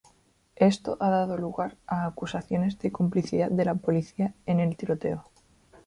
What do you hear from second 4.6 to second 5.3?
tiroteo.